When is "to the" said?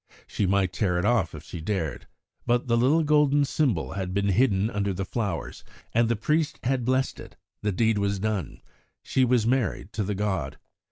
9.93-10.15